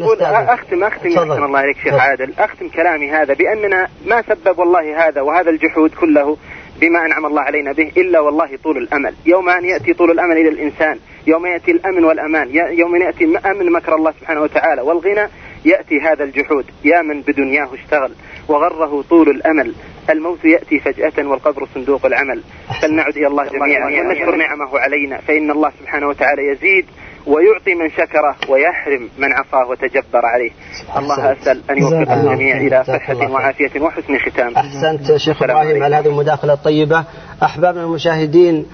[0.55, 1.31] أختم أختم تفضل.
[1.31, 1.95] أحسن الله عليك شيخ.
[1.95, 2.33] عادل.
[2.39, 6.37] أختم كلامي هذا بأننا ما سبب والله هذا وهذا الجحود كله
[6.81, 9.15] بما أنعم الله علينا به إلا والله طول الأمل.
[9.27, 13.95] يوم أن يأتي طول الأمل إلى الإنسان يوم يأتي الأمن والأمان يوم يأتي أمن مكر
[13.95, 15.29] الله سبحانه وتعالى والغنى
[15.65, 16.65] يأتي هذا الجحود.
[16.85, 18.13] يا من بدنياه اشتغل
[18.49, 19.75] وغره طول الأمل.
[20.11, 22.43] الموت يأتي فجأة والقبر صندوق العمل
[22.83, 26.87] فلنعد إلى الله جميعا ونشكر نعمه علينا فإن الله سبحانه وتعالى يزيد
[27.27, 30.51] ويعطي من شكره ويحرم من عصاه وتجبر عليه
[30.97, 32.57] الله أسأل أن يوفق الجميع.
[32.57, 33.31] إلى صحة.
[33.31, 35.83] وعافية وحسن ختام أحسنت شيخ إبراهيم.
[35.83, 37.05] على هذه المداخلة الطيبة
[37.43, 38.67] أحبابنا المشاهدين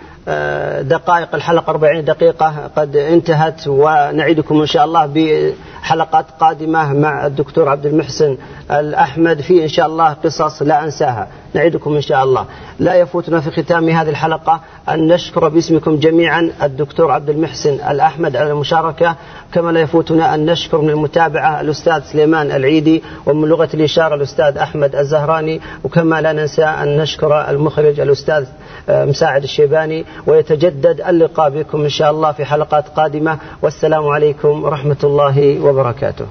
[0.82, 7.86] دقائق الحلقة 40 دقيقة قد انتهت ونعيدكم إن شاء الله بحلقات قادمة مع الدكتور عبد
[7.86, 8.36] المحسن
[8.70, 11.28] الأحمد في إن شاء الله قصص لا أنساها.
[11.54, 12.44] نعيدكم إن شاء الله.
[12.78, 18.50] لا يفوتنا في ختام هذه الحلقة أن نشكر باسمكم جميعا الدكتور عبد المحسن الأحمد على
[18.50, 19.16] المشاركة.
[19.52, 24.96] كما لا يفوتنا أن نشكر من المتابعة الأستاذ سليمان العيدي ومن لغة الإشارة الأستاذ أحمد
[24.96, 25.60] الزهراني.
[25.84, 28.44] وكما لا ننسى أن نشكر المخرج الأستاذ
[28.88, 33.38] مساعد الشيباني ويتجدد اللقاء بكم إن شاء الله في حلقات قادمة.
[33.62, 36.26] والسلام عليكم ورحمة الله وبركاته.